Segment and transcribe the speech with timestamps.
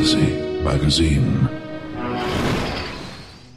[0.00, 1.40] Fantasy Magazine.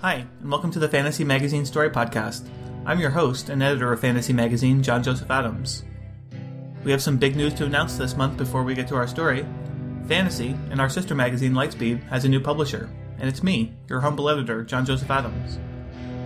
[0.02, 2.50] Hi, and welcome to the Fantasy Magazine Story Podcast.
[2.86, 5.86] I'm your host and editor of Fantasy Magazine, John Joseph Adams.
[6.84, 9.46] We have some big news to announce this month before we get to our story.
[10.10, 12.90] Fantasy, and our sister magazine Lightspeed, has a new publisher,
[13.20, 15.60] and it's me, your humble editor, John Joseph Adams.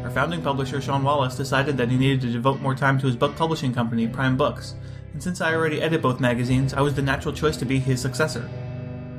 [0.03, 3.15] Our founding publisher, Sean Wallace, decided that he needed to devote more time to his
[3.15, 4.73] book publishing company, Prime Books,
[5.13, 8.01] and since I already edit both magazines, I was the natural choice to be his
[8.01, 8.49] successor.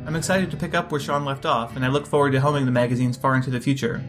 [0.08, 2.64] I'm excited to pick up where Sean left off, and I look forward to helming
[2.64, 4.02] the magazines far into the future.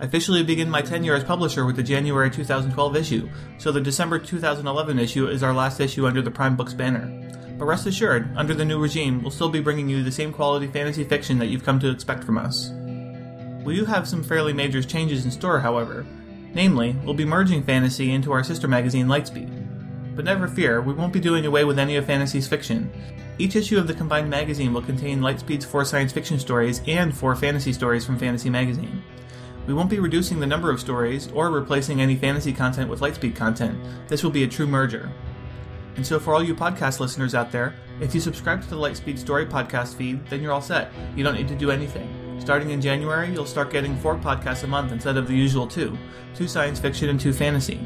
[0.00, 4.18] I officially begin my tenure as publisher with the January 2012 issue, so the December
[4.18, 7.06] 2011 issue is our last issue under the Prime Books banner.
[7.56, 10.66] But rest assured, under the new regime, we'll still be bringing you the same quality
[10.66, 12.72] fantasy fiction that you've come to expect from us.
[13.64, 16.04] We do have some fairly major changes in store, however.
[16.52, 20.16] Namely, we'll be merging fantasy into our sister magazine Lightspeed.
[20.16, 22.90] But never fear, we won't be doing away with any of fantasy's fiction.
[23.40, 27.36] Each issue of the combined magazine will contain Lightspeed's four science fiction stories and four
[27.36, 29.02] fantasy stories from Fantasy Magazine.
[29.68, 33.36] We won't be reducing the number of stories or replacing any fantasy content with Lightspeed
[33.36, 33.78] content.
[34.08, 35.12] This will be a true merger.
[35.94, 39.18] And so, for all you podcast listeners out there, if you subscribe to the Lightspeed
[39.18, 40.90] Story podcast feed, then you're all set.
[41.14, 42.40] You don't need to do anything.
[42.40, 45.96] Starting in January, you'll start getting four podcasts a month instead of the usual two
[46.34, 47.80] two science fiction and two fantasy.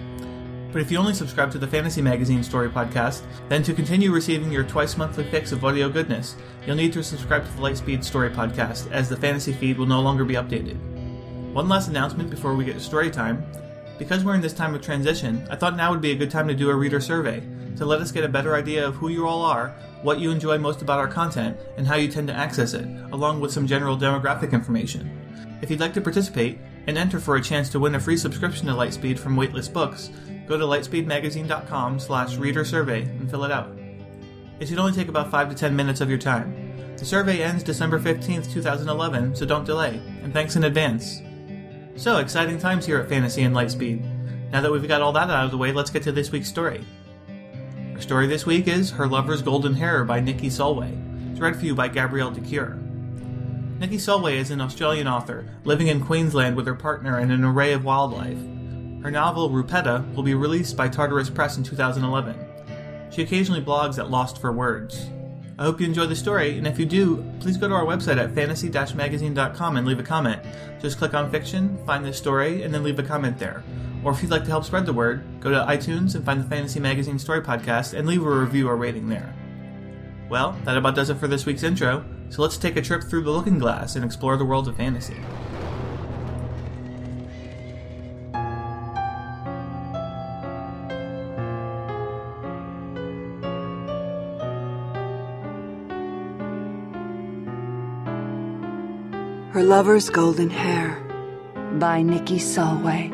[0.72, 4.50] But if you only subscribe to the Fantasy Magazine Story Podcast, then to continue receiving
[4.50, 6.34] your twice monthly fix of audio goodness,
[6.66, 10.00] you'll need to subscribe to the Lightspeed Story Podcast, as the fantasy feed will no
[10.00, 10.78] longer be updated.
[11.52, 13.44] One last announcement before we get to story time.
[13.98, 16.48] Because we're in this time of transition, I thought now would be a good time
[16.48, 17.42] to do a reader survey
[17.76, 20.58] to let us get a better idea of who you all are, what you enjoy
[20.58, 23.96] most about our content, and how you tend to access it, along with some general
[23.96, 25.10] demographic information.
[25.62, 28.66] If you'd like to participate and enter for a chance to win a free subscription
[28.66, 30.10] to Lightspeed from Weightless Books,
[30.46, 33.76] go to lightspeedmagazine.com slash reader survey and fill it out.
[34.60, 36.72] It should only take about 5 to 10 minutes of your time.
[36.96, 41.20] The survey ends December 15th, 2011, so don't delay, and thanks in advance.
[41.96, 44.50] So, exciting times here at Fantasy and Lightspeed.
[44.52, 46.48] Now that we've got all that out of the way, let's get to this week's
[46.48, 46.84] story.
[47.94, 51.30] Our story this week is Her Lover's Golden Hair by Nike Sulway.
[51.32, 52.78] It's read for you by Gabrielle DeCure.
[53.80, 57.72] Nike Sulway is an Australian author living in Queensland with her partner and an array
[57.72, 58.38] of wildlife.
[59.02, 62.36] Her novel, Rupetta, will be released by Tartarus Press in 2011.
[63.10, 65.10] She occasionally blogs at Lost for Words.
[65.58, 68.16] I hope you enjoy the story, and if you do, please go to our website
[68.16, 70.40] at fantasy-magazine.com and leave a comment.
[70.80, 73.62] Just click on fiction, find this story, and then leave a comment there.
[74.04, 76.48] Or if you'd like to help spread the word, go to iTunes and find the
[76.48, 79.34] Fantasy Magazine Story Podcast and leave a review or rating there.
[80.28, 83.24] Well, that about does it for this week's intro, so let's take a trip through
[83.24, 85.20] the looking glass and explore the world of fantasy.
[99.62, 100.98] Her Lover's Golden Hair
[101.78, 103.12] by Nike Sulway.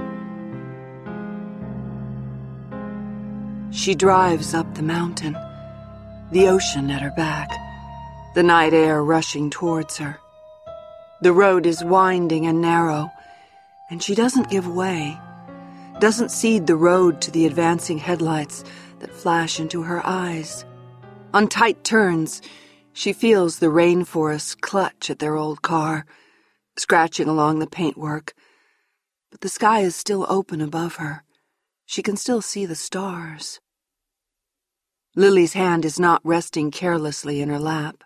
[3.71, 5.37] She drives up the mountain,
[6.33, 7.51] the ocean at her back,
[8.35, 10.17] the night air rushing towards her.
[11.21, 13.11] The road is winding and narrow,
[13.91, 15.21] and she doesn't give way,
[15.99, 18.65] doesn't cede the road to the advancing headlights
[19.01, 20.65] that flash into her eyes.
[21.35, 22.41] On tight turns,
[22.95, 26.07] she feels the rainforests clutch at their old car
[26.79, 28.35] scratching along the paintwork.
[29.31, 31.25] But the sky is still open above her.
[31.87, 33.61] She can still see the stars.
[35.17, 38.05] Lily's hand is not resting carelessly in her lap.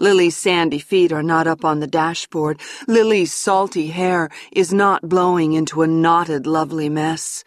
[0.00, 2.60] Lily's sandy feet are not up on the dashboard.
[2.86, 7.44] Lily's salty hair is not blowing into a knotted, lovely mess.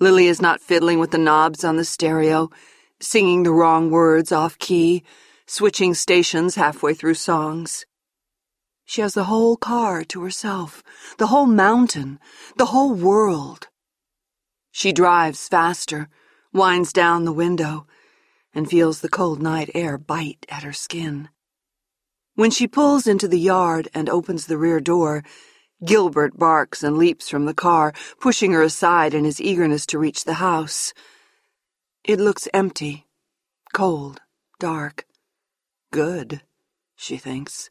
[0.00, 2.50] Lily is not fiddling with the knobs on the stereo,
[3.00, 5.04] singing the wrong words off key,
[5.46, 7.86] switching stations halfway through songs.
[8.84, 10.82] She has the whole car to herself,
[11.18, 12.18] the whole mountain,
[12.56, 13.68] the whole world.
[14.70, 16.08] She drives faster,
[16.52, 17.86] winds down the window,
[18.52, 21.28] and feels the cold night air bite at her skin.
[22.34, 25.22] When she pulls into the yard and opens the rear door,
[25.84, 30.24] Gilbert barks and leaps from the car, pushing her aside in his eagerness to reach
[30.24, 30.92] the house.
[32.04, 33.06] It looks empty,
[33.72, 34.20] cold,
[34.58, 35.06] dark.
[35.90, 36.42] good,
[36.96, 37.70] she thinks.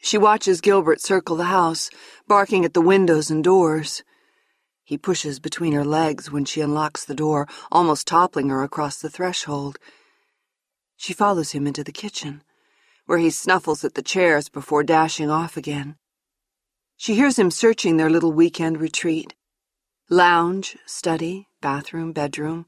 [0.00, 1.90] She watches Gilbert circle the house,
[2.26, 4.02] barking at the windows and doors.
[4.84, 9.10] He pushes between her legs when she unlocks the door, almost toppling her across the
[9.10, 9.78] threshold.
[10.96, 12.42] She follows him into the kitchen,
[13.06, 15.96] where he snuffles at the chairs before dashing off again.
[16.96, 19.34] She hears him searching their little weekend retreat.
[20.08, 22.66] Lounge, study, bathroom, bedroom,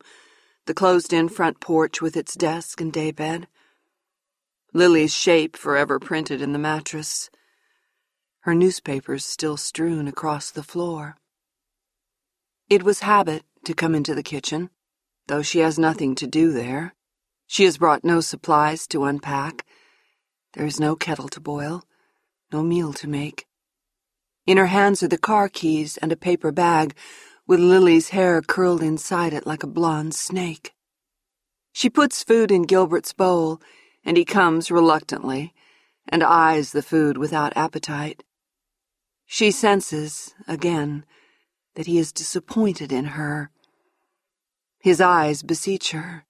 [0.66, 3.46] the closed-in front porch with its desk and daybed.
[4.72, 7.28] Lily's shape forever printed in the mattress.
[8.40, 11.16] Her newspapers still strewn across the floor.
[12.68, 14.70] It was habit to come into the kitchen,
[15.26, 16.94] though she has nothing to do there.
[17.48, 19.66] She has brought no supplies to unpack.
[20.54, 21.82] There is no kettle to boil,
[22.52, 23.46] no meal to make.
[24.46, 26.94] In her hands are the car keys and a paper bag
[27.44, 30.72] with Lily's hair curled inside it like a blonde snake.
[31.72, 33.60] She puts food in Gilbert's bowl
[34.10, 35.54] and he comes reluctantly
[36.08, 38.24] and eyes the food without appetite.
[39.24, 41.04] She senses, again,
[41.76, 43.52] that he is disappointed in her.
[44.80, 46.24] His eyes beseech her.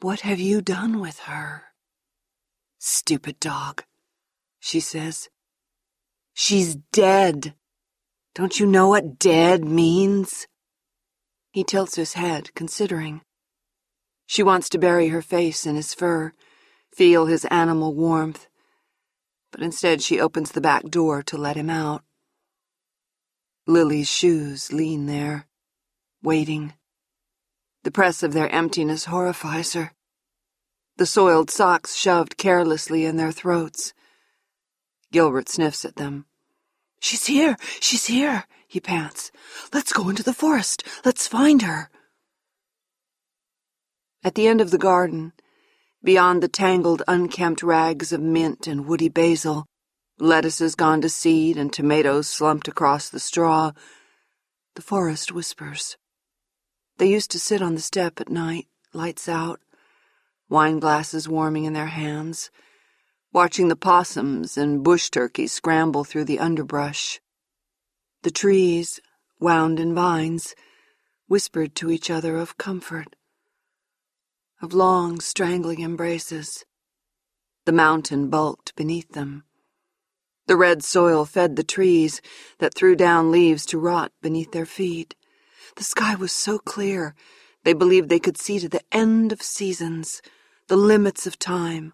[0.00, 1.62] What have you done with her?
[2.78, 3.84] Stupid dog,
[4.60, 5.30] she says.
[6.34, 7.54] She's dead.
[8.34, 10.46] Don't you know what dead means?
[11.50, 13.22] He tilts his head, considering.
[14.26, 16.34] She wants to bury her face in his fur,
[16.94, 18.46] feel his animal warmth,
[19.50, 22.02] but instead she opens the back door to let him out.
[23.66, 25.46] Lily's shoes lean there,
[26.22, 26.74] waiting.
[27.82, 29.92] The press of their emptiness horrifies her.
[30.96, 33.92] The soiled socks shoved carelessly in their throats.
[35.10, 36.26] Gilbert sniffs at them.
[37.00, 37.56] She's here!
[37.80, 38.44] She's here!
[38.66, 39.30] he pants.
[39.72, 40.82] Let's go into the forest.
[41.04, 41.90] Let's find her.
[44.24, 45.32] At the end of the garden,
[46.04, 49.64] Beyond the tangled, unkempt rags of mint and woody basil,
[50.18, 53.72] lettuces gone to seed and tomatoes slumped across the straw,
[54.74, 55.96] the forest whispers.
[56.98, 59.60] They used to sit on the step at night, lights out,
[60.50, 62.50] wine glasses warming in their hands,
[63.32, 67.18] watching the possums and bush turkeys scramble through the underbrush.
[68.24, 69.00] The trees,
[69.40, 70.54] wound in vines,
[71.28, 73.16] whispered to each other of comfort
[74.64, 76.64] of long, strangling embraces.
[77.66, 79.44] The mountain bulked beneath them.
[80.46, 82.22] The red soil fed the trees
[82.58, 85.14] that threw down leaves to rot beneath their feet.
[85.76, 87.14] The sky was so clear,
[87.64, 90.22] they believed they could see to the end of seasons,
[90.68, 91.92] the limits of time,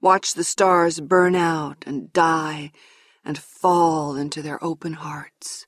[0.00, 2.70] watch the stars burn out and die
[3.24, 5.66] and fall into their open hearts.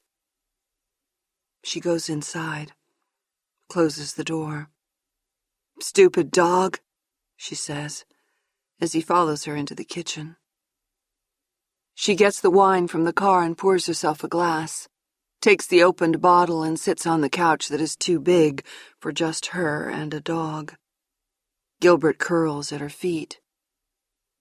[1.65, 2.73] She goes inside,
[3.69, 4.72] closes the door.
[5.83, 6.79] Stupid dog,
[7.37, 8.05] she says,
[8.81, 10.37] as he follows her into the kitchen.
[11.97, 14.89] She gets the wine from the car and pours herself a glass,
[15.41, 18.65] takes the opened bottle and sits on the couch that is too big
[19.01, 20.75] for just her and a dog.
[21.81, 23.41] Gilbert curls at her feet.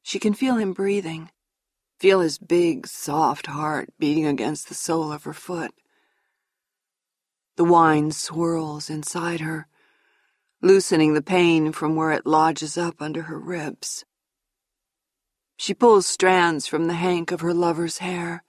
[0.03, 1.31] She can feel him breathing,
[1.99, 5.73] feel his big, soft heart beating against the sole of her foot.
[7.57, 9.67] The wine swirls inside her,
[10.61, 14.05] loosening the pain from where it lodges up under her ribs.
[15.57, 18.43] She pulls strands from the hank of her lover's hair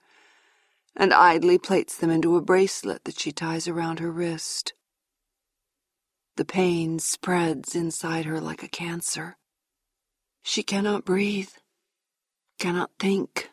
[0.95, 4.73] and idly plaits them into a bracelet that she ties around her wrist.
[6.35, 9.37] The pain spreads inside her like a cancer.
[10.43, 11.51] She cannot breathe,
[12.59, 13.49] cannot think,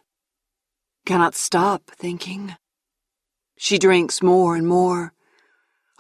[1.07, 2.57] cannot stop thinking.
[3.57, 5.13] She drinks more and more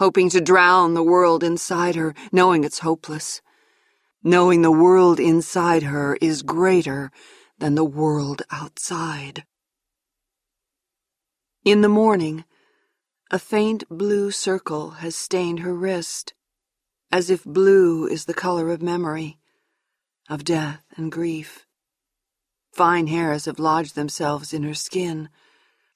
[0.00, 3.42] hoping to drown the world inside her, knowing it's hopeless,
[4.24, 7.12] knowing the world inside her is greater
[7.58, 9.44] than the world outside.
[11.66, 12.44] In the morning,
[13.30, 16.32] a faint blue circle has stained her wrist,
[17.12, 19.38] as if blue is the color of memory,
[20.30, 21.66] of death and grief.
[22.72, 25.28] Fine hairs have lodged themselves in her skin,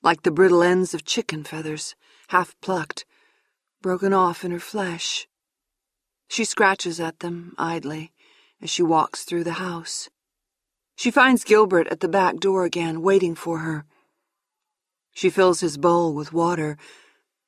[0.02, 1.94] like the brittle ends of chicken feathers,
[2.28, 3.06] half plucked,
[3.84, 5.28] broken off in her flesh.
[6.26, 8.12] She scratches at them idly
[8.62, 10.08] as she walks through the house.
[10.96, 13.84] She finds Gilbert at the back door again, waiting for her.
[15.12, 16.78] She fills his bowl with water,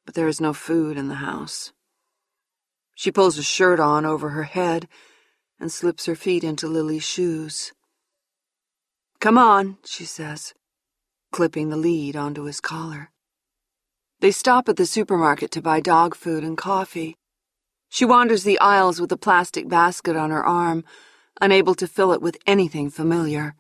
[0.05, 1.73] but there is no food in the house.
[2.95, 4.89] She pulls a shirt on over her head
[5.59, 7.73] and slips her feet into Lily's shoes.
[9.21, 10.53] Come on, she says,
[11.33, 13.11] clipping the lead onto his collar.
[14.21, 17.17] They stop at the supermarket to buy dog food and coffee.
[17.89, 20.85] She wanders the aisles with a plastic basket on her arm,
[21.41, 23.55] unable to fill it with anything familiar.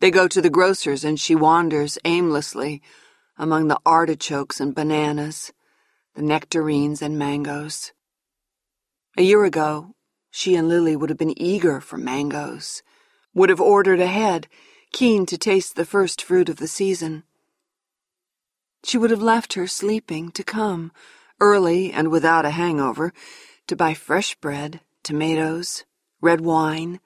[0.00, 2.82] They go to the grocer's and she wanders aimlessly
[3.38, 5.52] among the artichokes and bananas,
[6.14, 7.92] the nectarines and mangoes.
[9.16, 9.94] A year ago,
[10.30, 12.82] she and Lily would have been eager for mangoes,
[13.32, 14.48] would have ordered ahead,
[14.92, 17.24] keen to taste the first fruit of the season.
[18.84, 20.92] She would have left her sleeping to come,
[21.40, 23.12] early and without a hangover,
[23.66, 25.84] to buy fresh bread, tomatoes,
[26.20, 27.00] red wine,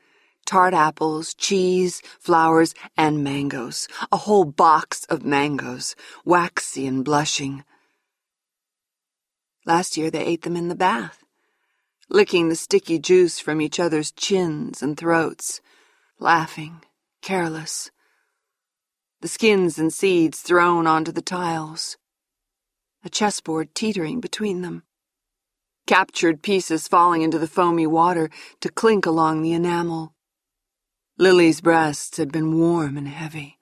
[0.46, 3.88] tart apples, cheese, flowers, and mangoes.
[4.10, 7.64] A whole box of mangoes, waxy and blushing.
[9.64, 11.24] Last year they ate them in the bath,
[12.08, 15.60] licking the sticky juice from each other's chins and throats,
[16.18, 16.82] laughing,
[17.22, 17.90] careless.
[19.20, 21.98] The skins and seeds thrown onto the tiles.
[23.04, 24.84] A chessboard teetering between them.
[25.86, 30.14] Captured pieces falling into the foamy water to clink along the enamel.
[31.18, 33.58] Lily's breasts had been warm and heavy.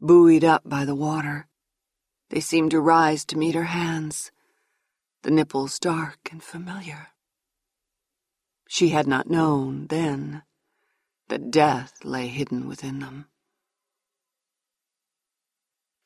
[0.00, 1.46] Buoyed up by the water,
[2.30, 4.32] they seemed to rise to meet her hands,
[5.22, 7.08] the nipples dark and familiar.
[8.66, 10.42] She had not known, then,
[11.28, 13.26] that death lay hidden within them.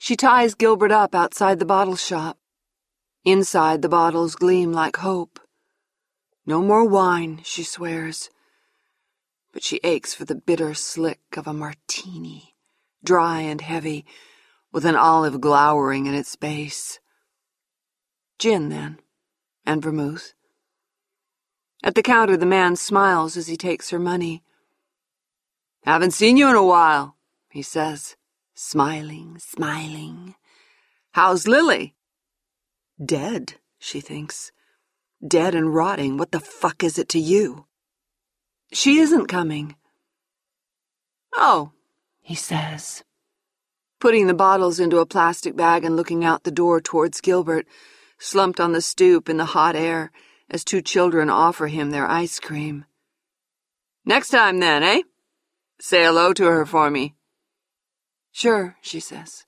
[0.08, 2.38] She ties Gilbert up outside the bottle shop.
[3.24, 5.38] Inside, the bottles gleam like hope.
[6.46, 8.30] No more wine, she swears
[9.52, 12.54] but she aches for the bitter slick of a martini,
[13.02, 14.06] dry and heavy,
[14.70, 17.00] with an olive glowering in its base.
[18.38, 19.00] Gin, then,
[19.66, 20.32] and vermouth.
[21.82, 24.42] At the counter, the man smiles as he takes her money.
[25.84, 27.16] Haven't seen you in a while,
[27.50, 28.16] he says,
[28.58, 30.34] smiling, smiling.
[31.12, 31.94] How's Lily?
[33.02, 34.50] Dead, she thinks.
[35.26, 36.16] Dead and rotting.
[36.16, 37.66] What the fuck is it to you?
[38.72, 39.76] She isn't coming.
[41.34, 41.70] Oh,
[42.20, 43.04] he says,
[44.00, 47.66] putting the bottles into a plastic bag and looking out the door towards Gilbert,
[48.18, 50.10] slumped on the stoop in the hot air
[50.50, 52.86] as two children offer him their ice cream.
[54.04, 55.02] Next time, then, eh?
[55.80, 57.14] Say hello to her for me.
[58.38, 59.46] Sure, she says.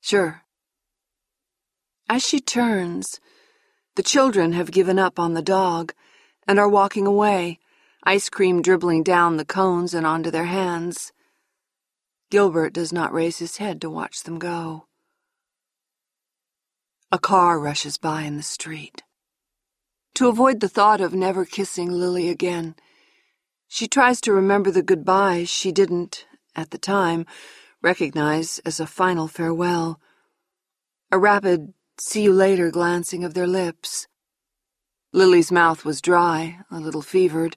[0.00, 0.42] Sure.
[2.08, 3.20] As she turns,
[3.94, 5.94] the children have given up on the dog
[6.44, 7.60] and are walking away
[8.02, 11.12] ice cream dribbling down the cones and onto their hands.
[12.28, 14.88] Gilbert does not raise his head to watch them go.
[17.12, 19.04] A car rushes by in the street.
[20.16, 22.74] To avoid the thought of never kissing Lily again,
[23.68, 27.24] she tries to remember the goodbyes she didn't, at the time,
[27.86, 30.00] recognize as a final farewell.
[31.12, 34.08] A rapid see you later glancing of their lips.
[35.12, 37.56] Lily's mouth was dry, a little fevered,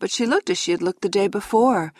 [0.00, 1.92] but she looked as she had looked the day before.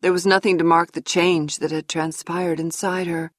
[0.00, 3.32] There was nothing to mark the change that had transpired inside her.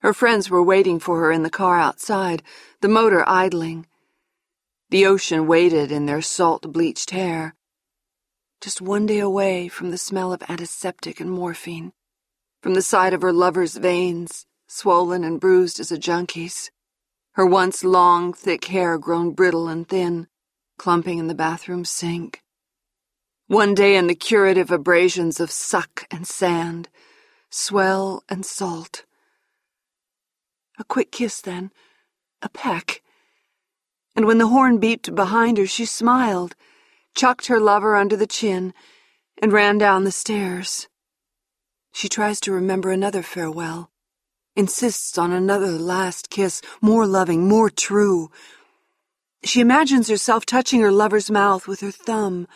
[0.00, 2.42] Her friends were waiting for her in the car outside,
[2.80, 3.86] the motor idling.
[4.88, 7.54] The ocean waited in their salt bleached hair.
[8.62, 11.92] Just one day away from the smell of antiseptic and morphine,
[12.62, 16.70] from the side of her lover's veins, swollen and bruised as a junkie's,
[17.32, 20.28] her once long, thick hair grown brittle and thin,
[20.78, 22.40] clumping in the bathroom sink.
[23.48, 26.88] One day in the curative abrasions of suck and sand,
[27.50, 29.04] swell and salt.
[30.78, 31.72] A quick kiss then,
[32.42, 33.02] a peck.
[34.14, 36.54] And when the horn beeped behind her, she smiled,
[37.14, 38.72] chucked her lover under the chin,
[39.40, 40.88] and ran down the stairs.
[41.92, 43.90] She tries to remember another farewell,
[44.56, 48.30] insists on another last kiss, more loving, more true.
[49.44, 52.48] She imagines herself touching her lover's mouth with her thumb,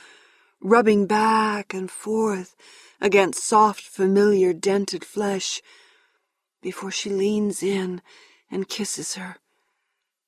[0.61, 2.57] rubbing back and forth
[3.01, 5.61] against soft, familiar, dented flesh
[6.63, 8.01] before she leans in
[8.51, 9.37] and kisses her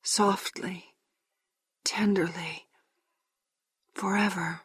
[0.02, 0.94] softly,
[1.84, 2.66] tenderly,
[3.94, 4.60] forever.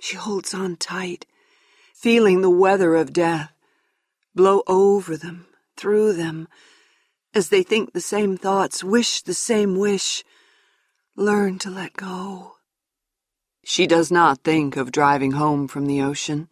[0.00, 1.26] She holds on tight,
[2.00, 3.52] feeling the weather of death
[4.34, 6.48] blow over them, through them,
[7.34, 10.24] as they think the same thoughts, wish the same wish,
[11.14, 12.54] learn to let go.
[13.62, 16.48] She does not think of driving home from the ocean,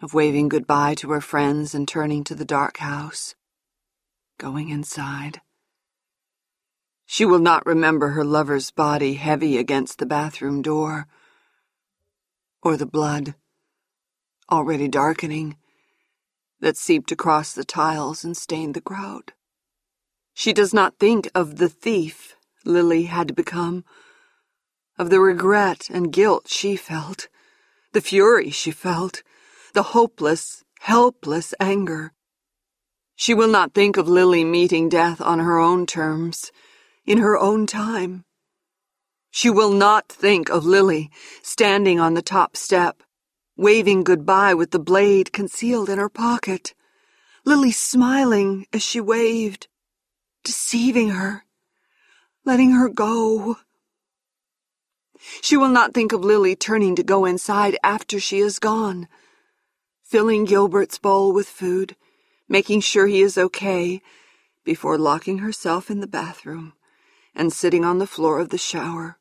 [0.00, 3.34] of waving goodbye to her friends and turning to the dark house,
[4.38, 5.40] going inside.
[7.06, 11.08] She will not remember her lover's body heavy against the bathroom door,
[12.62, 13.34] or the blood,
[14.50, 15.56] already darkening,
[16.60, 19.32] that seeped across the tiles and stained the grout.
[20.34, 23.84] She does not think of the thief Lily had become
[24.98, 27.28] of the regret and guilt she felt,
[27.92, 29.22] the fury she felt,
[29.72, 32.12] the hopeless, helpless anger.
[33.16, 36.52] She will not think of Lily meeting death on her own terms,
[37.06, 38.24] in her own time.
[39.30, 41.10] She will not think of Lily
[41.42, 43.02] standing on the top step,
[43.60, 46.72] waving goodbye with the blade concealed in her pocket.
[47.44, 49.68] Lily smiling as she waved,
[50.42, 51.44] deceiving her,
[52.42, 53.58] letting her go.
[55.42, 59.08] She will not think of Lily turning to go inside after she is gone,
[60.02, 61.96] filling Gilbert's bowl with food,
[62.48, 64.00] making sure he is okay,
[64.64, 66.72] before locking herself in the bathroom
[67.34, 69.18] and sitting on the floor of the shower,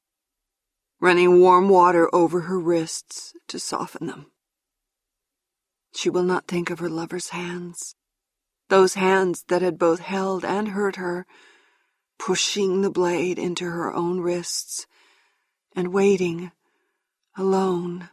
[0.99, 4.31] running warm water over her wrists to soften them.
[5.93, 7.95] She will not think of her lover's hands,
[8.69, 11.25] those hands that had both held and hurt her,
[12.17, 14.85] pushing the blade into her own wrists
[15.75, 16.51] and waiting,
[17.37, 18.09] alone,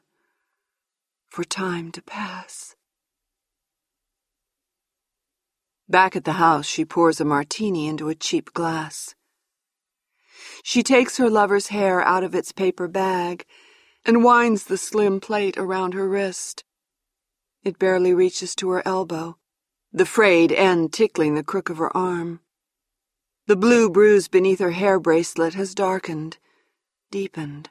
[1.28, 2.76] for time to pass.
[5.88, 9.14] Back at the house, she pours a martini into a cheap glass.
[10.68, 13.46] She takes her lover's hair out of its paper bag
[14.04, 16.64] and winds the slim plait around her wrist.
[17.62, 19.38] It barely reaches to her elbow,
[19.92, 22.40] the frayed end tickling the crook of her arm.
[23.46, 26.38] The blue bruise beneath her hair bracelet has darkened,
[27.12, 27.70] deepened.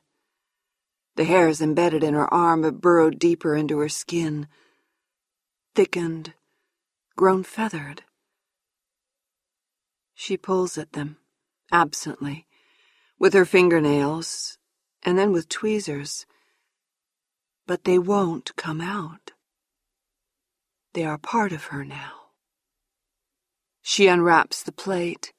[1.18, 4.48] The hairs embedded in her arm have burrowed deeper into her skin,
[5.76, 6.34] thickened,
[7.18, 8.04] grown feathered.
[10.14, 11.18] She pulls at them,
[11.74, 12.48] absently,
[13.20, 14.58] with her fingernails,
[15.04, 16.26] and then with tweezers.
[17.66, 19.32] But they won't come out.
[20.94, 22.12] They are part of her now.
[23.82, 25.34] She unwraps the plait,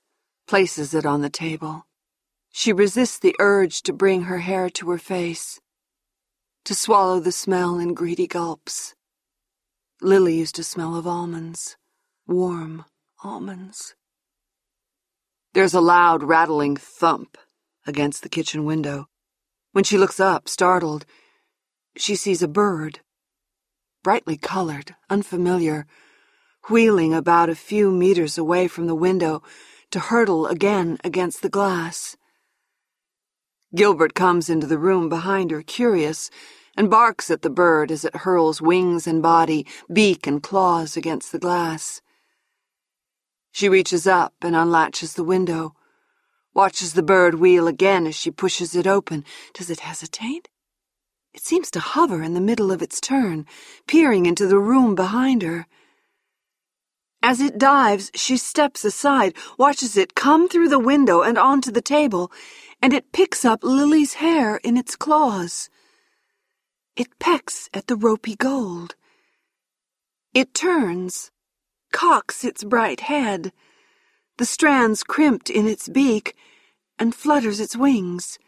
[0.46, 1.86] places it on the table.
[2.52, 5.60] She resists the urge to bring her hair to her face,
[6.64, 8.94] to swallow the smell in greedy gulps.
[10.00, 11.76] Lily used to smell of almonds,
[12.26, 12.84] warm
[13.22, 13.94] almonds.
[15.54, 17.38] There's a loud, rattling thump
[17.86, 19.08] against the kitchen window.
[19.72, 21.06] When she looks up, startled,
[21.96, 23.00] she sees a bird,
[24.02, 25.86] brightly colored, unfamiliar,
[26.68, 29.42] wheeling about a few meters away from the window
[29.90, 32.16] to hurtle again against the glass.
[33.74, 36.30] Gilbert comes into the room behind her, curious,
[36.76, 41.32] and barks at the bird as it hurls wings and body, beak and claws against
[41.32, 42.00] the glass.
[43.52, 45.74] She reaches up and unlatches the window,
[46.56, 49.24] watches the bird wheel again as she pushes it open.
[49.52, 50.48] Does it hesitate?
[51.34, 53.44] It seems to hover in the middle of its turn,
[53.86, 55.66] peering into the room behind her.
[57.22, 61.82] As it dives, she steps aside, watches it come through the window and onto the
[61.82, 62.32] table,
[62.80, 65.68] and it picks up Lily's hair in its claws.
[66.96, 68.94] It pecks at the ropey gold.
[70.32, 71.30] It turns,
[71.92, 73.52] cocks its bright head,
[74.38, 76.36] the strands crimped in its beak,
[76.98, 78.38] and flutters its wings.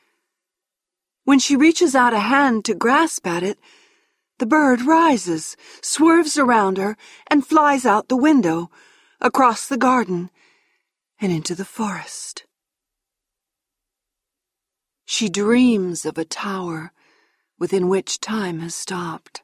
[1.25, 3.59] When she reaches out a hand to grasp at it,
[4.39, 6.97] the bird rises, swerves around her,
[7.27, 8.71] and flies out the window,
[9.21, 10.31] across the garden,
[11.21, 12.45] and into the forest.
[15.05, 16.93] She dreams of a tower
[17.59, 19.43] within which time has stopped.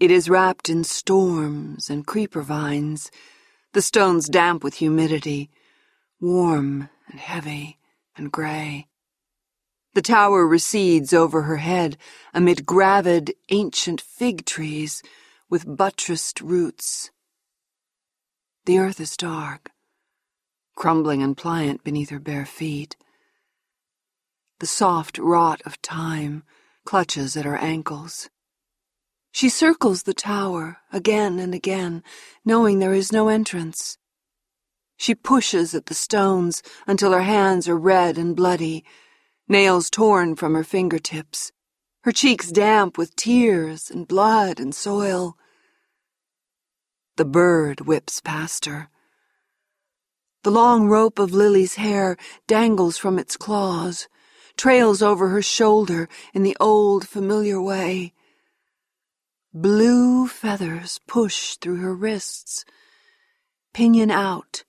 [0.00, 3.10] It is wrapped in storms and creeper vines,
[3.74, 5.50] the stones damp with humidity,
[6.20, 7.78] warm and heavy
[8.16, 8.86] and gray.
[9.94, 11.96] The tower recedes over her head
[12.32, 15.02] amid gravid ancient fig trees
[15.50, 17.10] with buttressed roots.
[18.64, 19.70] The earth is dark,
[20.76, 22.96] crumbling and pliant beneath her bare feet.
[24.60, 26.44] The soft rot of time
[26.84, 28.30] clutches at her ankles.
[29.34, 32.04] She circles the tower again and again,
[32.44, 33.98] knowing there is no entrance.
[34.96, 38.84] She pushes at the stones until her hands are red and bloody,
[39.48, 41.50] nails torn from her fingertips,
[42.04, 45.36] her cheeks damp with tears and blood and soil.
[47.16, 48.88] The bird whips past her.
[50.44, 52.16] The long rope of Lily's hair
[52.46, 54.06] dangles from its claws,
[54.56, 58.12] trails over her shoulder in the old familiar way.
[59.56, 62.64] Blue feathers push through her wrists,
[63.72, 64.64] pinion out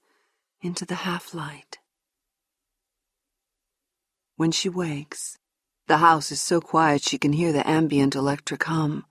[0.61, 1.79] into the half light.
[4.35, 5.39] When she wakes,
[5.87, 9.05] the house is so quiet she can hear the ambient electric hum.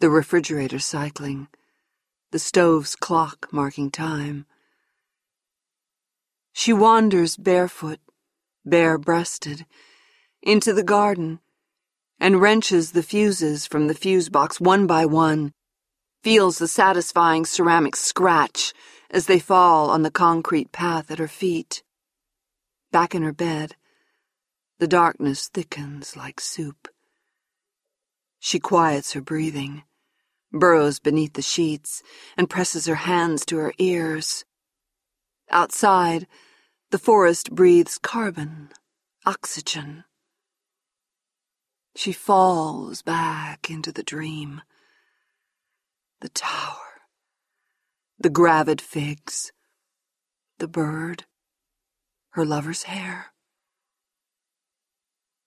[0.00, 1.48] The refrigerator cycling,
[2.30, 4.46] the stove's clock marking time.
[6.54, 8.00] She wanders barefoot,
[8.64, 9.66] bare breasted,
[10.40, 11.40] into the garden
[12.20, 15.52] and wrenches the fuses from the fuse box one by one,
[16.22, 18.72] feels the satisfying ceramic scratch
[19.10, 21.82] as they fall on the concrete path at her feet.
[22.90, 23.76] Back in her bed,
[24.78, 26.88] the darkness thickens like soup.
[28.38, 29.82] She quiets her breathing,
[30.52, 32.02] burrows beneath the sheets,
[32.36, 34.44] and presses her hands to her ears.
[35.50, 36.26] Outside,
[36.90, 38.70] the forest breathes carbon,
[39.26, 40.04] oxygen.
[41.98, 44.62] She falls back into the dream.
[46.20, 47.02] The tower,
[48.20, 49.50] the gravid figs,
[50.58, 51.24] the bird,
[52.34, 53.32] her lover's hair.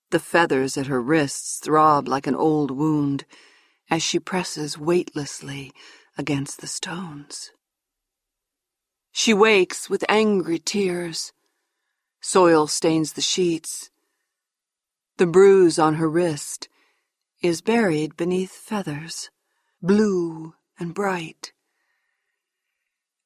[0.10, 3.24] The feathers at her wrists throb like an old wound
[3.90, 5.72] as she presses weightlessly
[6.18, 7.52] against the stones.
[9.14, 11.32] She wakes with angry tears.
[12.20, 13.91] Soil stains the sheets.
[15.22, 16.68] The bruise on her wrist
[17.44, 19.30] is buried beneath feathers,
[19.80, 21.54] blue and bright.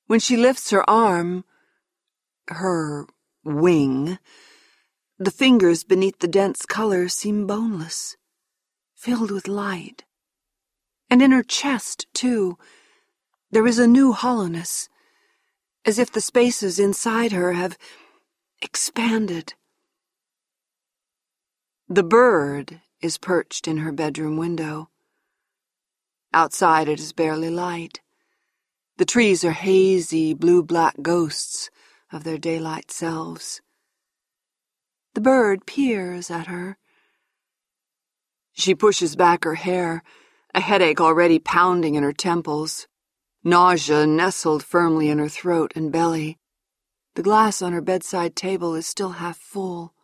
[0.08, 1.46] When she lifts her arm,
[2.50, 3.08] her
[3.46, 4.20] wing,
[5.18, 8.18] the fingers beneath the dense color seem boneless,
[8.94, 10.04] filled with light.
[11.10, 12.58] And in her chest, too,
[13.52, 14.90] there is a new hollowness,
[15.86, 17.78] as if the spaces inside her have
[18.62, 19.54] expanded.
[21.88, 24.90] The bird is perched in her bedroom window.
[26.34, 28.02] Outside it is barely light.
[28.98, 31.70] The trees are hazy blue black ghosts
[32.12, 33.62] of their daylight selves.
[35.14, 36.78] The bird peers at her.
[38.54, 40.02] She pushes back her hair,
[40.56, 42.88] a headache already pounding in her temples,
[43.44, 46.40] nausea nestled firmly in her throat and belly.
[47.14, 49.95] The glass on her bedside table is still half full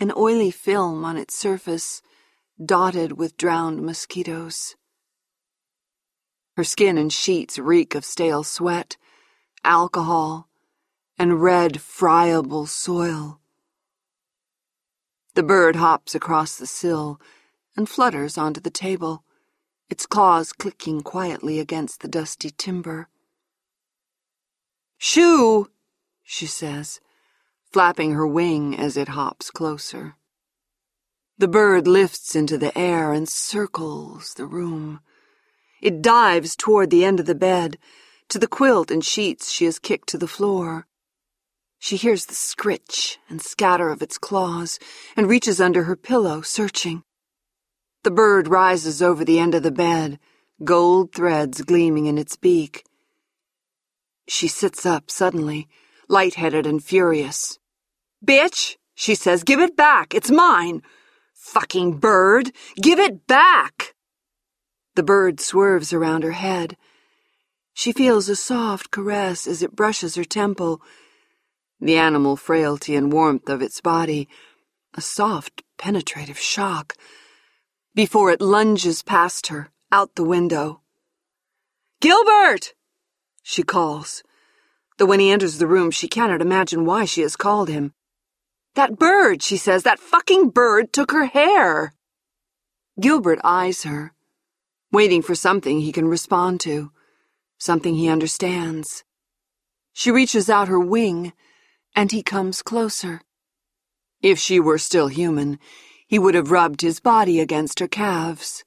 [0.00, 2.00] an oily film on its surface,
[2.62, 4.74] dotted with drowned mosquitoes.
[6.56, 8.96] Her skin and sheets reek of stale sweat,
[9.62, 10.48] alcohol,
[11.18, 13.40] and red, friable soil.
[15.34, 17.20] The bird hops across the sill
[17.76, 19.22] and flutters onto the table,
[19.90, 23.08] its claws clicking quietly against the dusty timber.
[24.98, 25.68] Shoo,
[26.22, 27.00] she says
[27.72, 30.16] flapping her wing as it hops closer.
[31.38, 35.00] The bird lifts into the air and circles the room.
[35.80, 37.78] It dives toward the end of the bed,
[38.28, 40.86] to the quilt and sheets she has kicked to the floor.
[41.78, 44.78] She hears the scritch and scatter of its claws
[45.16, 47.04] and reaches under her pillow, searching.
[48.02, 50.18] The bird rises over the end of the bed,
[50.62, 52.84] gold threads gleaming in its beak.
[54.28, 55.68] She sits up suddenly,
[56.08, 57.59] light-headed and furious.
[58.24, 60.14] Bitch, she says, give it back.
[60.14, 60.82] It's mine.
[61.34, 63.94] Fucking bird, give it back.
[64.94, 66.76] The bird swerves around her head.
[67.72, 70.82] She feels a soft caress as it brushes her temple.
[71.80, 74.28] The animal frailty and warmth of its body,
[74.94, 76.94] a soft, penetrative shock,
[77.94, 80.82] before it lunges past her, out the window.
[82.00, 82.74] Gilbert!
[83.42, 84.22] she calls.
[84.98, 87.94] Though when he enters the room, she cannot imagine why she has called him.
[88.74, 91.94] That bird, she says, that fucking bird took her hair.
[93.00, 94.12] Gilbert eyes her,
[94.92, 96.92] waiting for something he can respond to,
[97.58, 99.04] something he understands.
[99.92, 101.32] She reaches out her wing,
[101.96, 103.22] and he comes closer.
[104.22, 105.58] If she were still human,
[106.06, 108.64] he would have rubbed his body against her calves.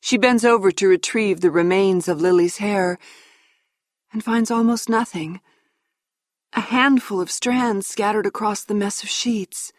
[0.00, 2.98] She bends over to retrieve the remains of Lily's hair
[4.12, 5.40] and finds almost nothing
[6.54, 9.72] a handful of strands scattered across the mess of sheets.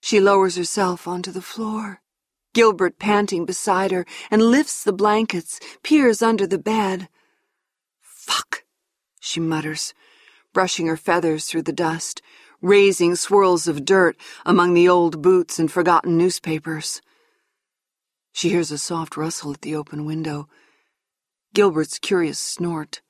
[0.00, 2.00] She lowers herself onto the floor,
[2.52, 7.08] Gilbert panting beside her, and lifts the blankets, peers under the bed.
[8.00, 8.64] Fuck,
[9.20, 9.94] she mutters,
[10.52, 12.22] brushing her feathers through the dust,
[12.60, 17.00] raising swirls of dirt among the old boots and forgotten newspapers.
[18.32, 20.48] She hears a soft rustle at the open window.
[21.54, 23.00] Gilbert's curious snort.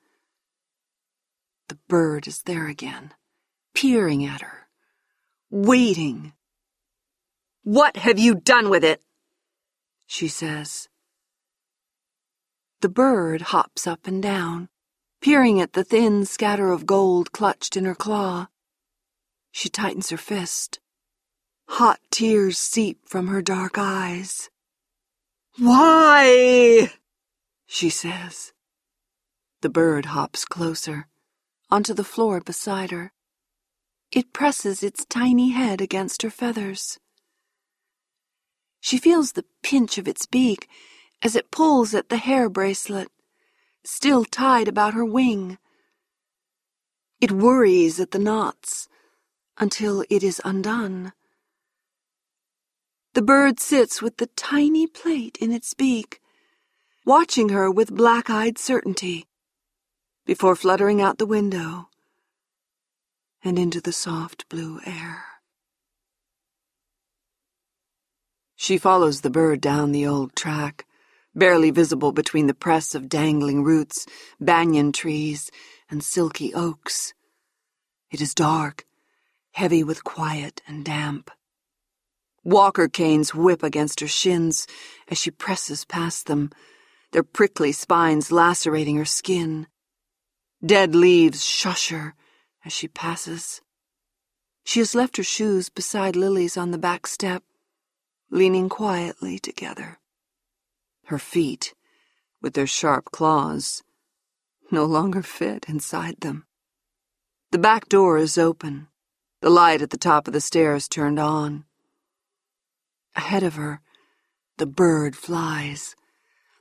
[1.68, 3.12] The bird is there again,
[3.74, 4.68] peering at her,
[5.50, 6.32] waiting.
[7.64, 9.02] What have you done with it?
[10.06, 10.88] She says.
[12.82, 14.68] The bird hops up and down,
[15.20, 18.46] peering at the thin scatter of gold clutched in her claw.
[19.50, 20.78] She tightens her fist.
[21.68, 24.50] Hot tears seep from her dark eyes.
[25.58, 26.92] Why?
[27.66, 28.52] she says.
[29.62, 31.08] The bird hops closer
[31.70, 33.12] onto the floor beside her.
[34.12, 36.98] It presses its tiny head against her feathers.
[38.80, 40.68] She feels the pinch of its beak
[41.22, 43.08] as it pulls at the hair bracelet,
[43.84, 45.58] still tied about her wing.
[47.20, 48.88] It worries at the knots
[49.58, 51.12] until it is undone.
[53.14, 56.20] The bird sits with the tiny plait in its beak,
[57.06, 59.26] watching her with black eyed certainty,
[60.26, 61.88] before fluttering out the window
[63.44, 65.22] and into the soft blue air.
[68.56, 70.84] She follows the bird down the old track,
[71.34, 74.04] barely visible between the press of dangling roots,
[74.40, 75.50] banyan trees,
[75.88, 77.14] and silky oaks.
[78.10, 78.84] It is dark,
[79.52, 81.30] heavy with quiet and damp.
[82.42, 84.66] Walker canes whip against her shins
[85.08, 86.50] as she presses past them,
[87.12, 89.68] their prickly spines lacerating her skin.
[90.66, 92.14] Dead leaves shush her
[92.64, 93.60] as she passes.
[94.64, 97.44] She has left her shoes beside Lily's on the back step
[98.30, 99.98] leaning quietly together.
[101.06, 101.74] Her feet,
[102.42, 103.82] with their sharp claws,
[104.70, 106.46] no longer fit inside them.
[107.52, 108.88] The back door is open,
[109.40, 111.64] the light at the top of the stairs turned on.
[113.14, 113.80] Ahead of her,
[114.58, 115.94] the bird flies,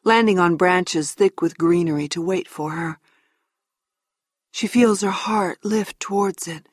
[0.03, 2.99] landing on branches thick with greenery to wait for her.
[4.55, 6.69] She feels her heart lift towards it.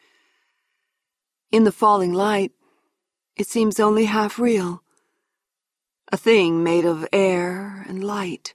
[1.50, 2.52] In the falling light,
[3.34, 4.84] it seems only half real.
[6.12, 8.54] A thing made of air and light.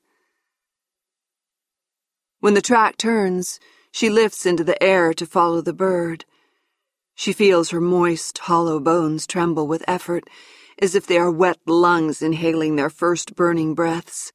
[2.39, 3.59] When the track turns,
[3.91, 6.23] she lifts into the air to follow the bird.
[7.13, 10.23] She feels her moist, hollow bones tremble with effort,
[10.81, 14.31] as if they are wet lungs inhaling their first burning breaths.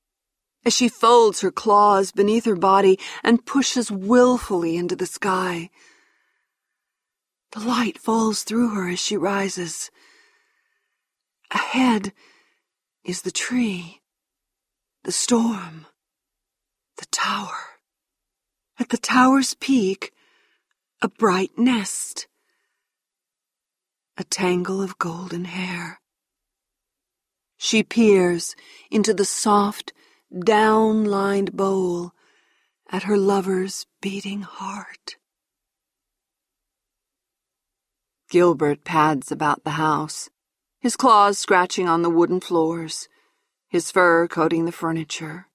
[0.64, 5.70] As she folds her claws beneath her body and pushes willfully into the sky.
[7.53, 9.90] The light falls through her as she rises.
[11.51, 12.12] Ahead
[13.05, 14.01] is the tree,
[15.05, 15.87] the storm,
[16.96, 17.59] the tower.
[18.79, 20.12] At the tower's peak,
[21.03, 22.27] a bright nest,
[24.16, 26.01] a tangle of golden hair.
[27.57, 28.55] She peers
[28.90, 29.92] into the soft,
[30.38, 32.12] down-lined bowl
[32.90, 35.16] at her lover's beating heart.
[38.30, 40.30] Gilbert pads about the house,
[40.80, 43.08] his claws scratching on the wooden floors,
[43.68, 45.48] his fur coating the furniture.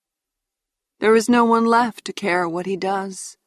[1.00, 3.38] There is no one left to care what he does,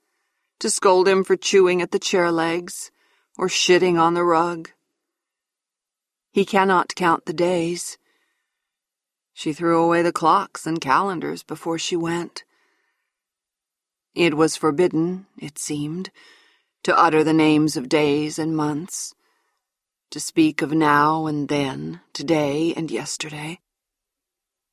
[0.61, 2.91] to scold him for chewing at the chair legs
[3.39, 4.71] or shitting on the rug.
[6.33, 7.99] He cannot count the days.
[9.41, 12.45] She threw away the clocks and calendars before she went.
[14.15, 16.11] It was forbidden, it seemed,
[16.83, 19.15] to utter the names of days and months
[20.11, 23.61] to speak of now and then, today and yesterday.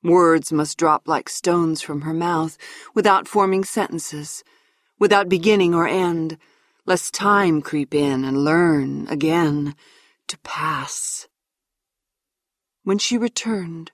[0.03, 2.57] Words must drop like stones from her mouth,
[2.93, 4.43] without forming sentences,
[4.99, 6.37] without beginning or end,
[6.85, 9.75] lest time creep in and learn, again,
[10.27, 11.29] to pass.
[12.83, 13.93] When she returned,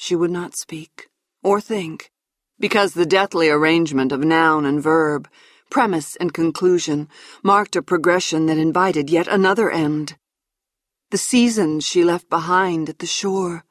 [0.00, 1.08] she would not speak,
[1.42, 2.12] or think,
[2.60, 5.28] because the deathly arrangement of noun and verb,
[5.70, 7.08] premise and conclusion,
[7.42, 10.16] marked a progression that invited yet another end
[11.10, 13.64] the seasons she left behind at the shore,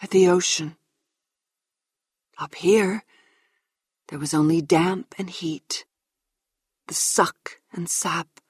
[0.00, 0.76] at the ocean.
[2.38, 3.02] Up here,
[4.08, 5.84] there was only damp and heat,
[6.86, 8.40] the suck and sap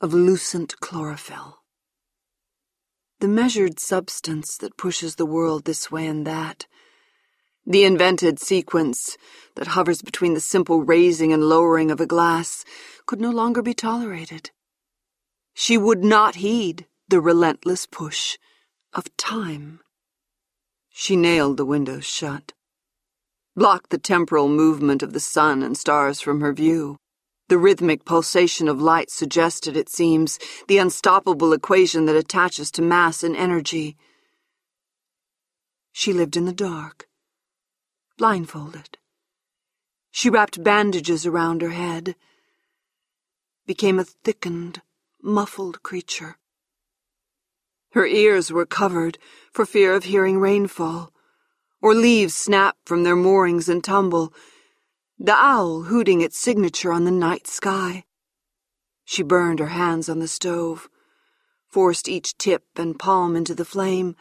[0.00, 1.55] of lucent chlorophyll.
[3.20, 6.66] The measured substance that pushes the world this way and that,
[7.64, 9.16] the invented sequence
[9.54, 12.64] that hovers between the simple raising and lowering of a glass,
[13.06, 14.50] could no longer be tolerated.
[15.54, 18.36] She would not heed the relentless push
[18.92, 19.80] of time.
[20.90, 22.52] She nailed the windows shut,
[23.56, 26.98] blocked the temporal movement of the sun and stars from her view.
[27.48, 33.22] The rhythmic pulsation of light suggested, it seems, the unstoppable equation that attaches to mass
[33.22, 33.96] and energy.
[35.92, 37.06] She lived in the dark,
[38.18, 38.98] blindfolded.
[40.10, 42.16] She wrapped bandages around her head,
[43.64, 44.82] became a thickened,
[45.22, 46.38] muffled creature.
[47.92, 49.18] Her ears were covered
[49.52, 51.12] for fear of hearing rainfall,
[51.80, 54.34] or leaves snap from their moorings and tumble,
[55.18, 58.04] the owl hooting its signature on the night sky.
[59.04, 60.88] She burned her hands on the stove,
[61.66, 64.14] forced each tip and palm into the flame,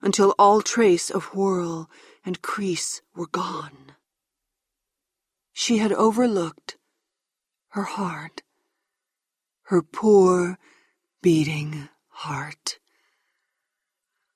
[0.00, 1.90] until all trace of whorl
[2.24, 3.92] and crease were gone.
[5.52, 6.78] She had overlooked
[7.70, 8.42] her heart,
[9.64, 10.58] her poor,
[11.22, 12.78] beating heart.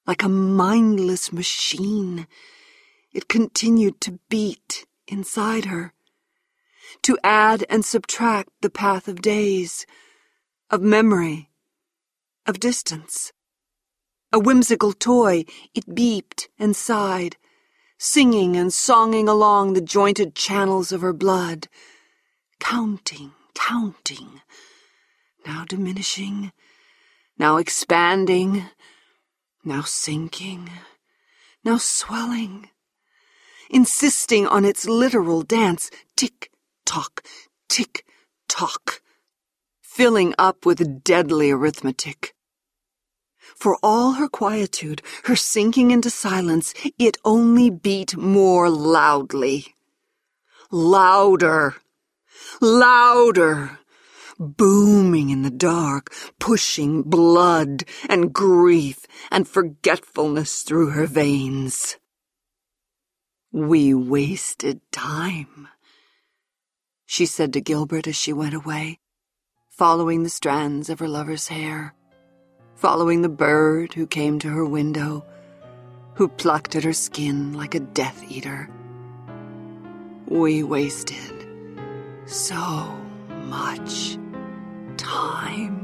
[0.06, 2.26] Like a mindless machine,
[3.12, 5.92] it continued to beat inside her,
[7.02, 9.86] to add and subtract the path of days,
[10.70, 11.50] of memory,
[12.46, 13.32] of distance.
[14.32, 17.36] A whimsical toy, it beeped and sighed,
[17.98, 21.68] singing and songing along the jointed channels of her blood,
[22.58, 24.40] counting, counting,
[25.46, 26.52] now diminishing,
[27.38, 28.64] now expanding,
[29.64, 30.70] now sinking,
[31.64, 32.68] now swelling,
[33.74, 36.50] insisting on its literal dance, tick
[36.86, 37.24] tock,
[37.68, 38.06] tick
[38.48, 39.02] tock,
[39.82, 42.34] filling up with deadly arithmetic.
[43.56, 49.74] For all her quietude, her sinking into silence, it only beat more loudly.
[50.70, 51.74] Louder.
[52.60, 53.80] Louder.
[54.38, 61.96] Booming in the dark, pushing blood and grief and forgetfulness through her veins.
[63.54, 65.68] We wasted time,
[67.06, 68.98] she said to Gilbert as she went away,
[69.70, 71.94] following the strands of her lover's hair
[72.74, 75.24] following the bird who came to her window,
[76.14, 78.68] who plucked at her skin like a Death Eater.
[80.26, 81.46] We wasted
[82.26, 82.94] so
[83.46, 84.18] much
[84.96, 85.83] time.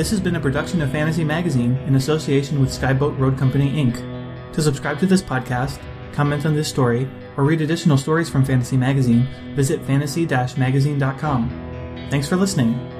[0.00, 4.54] This has been a production of Fantasy Magazine in association with Skyboat Road Company, Inc.
[4.54, 5.78] To subscribe to this podcast,
[6.14, 12.06] comment on this story, or read additional stories from Fantasy Magazine, visit fantasy-magazine.com.
[12.08, 12.99] Thanks for listening.